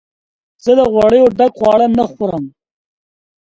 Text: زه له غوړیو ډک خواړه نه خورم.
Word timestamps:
زه 0.63 0.71
له 0.77 0.85
غوړیو 0.93 1.33
ډک 1.37 1.53
خواړه 1.59 1.87
نه 1.97 2.05
خورم. 2.11 2.43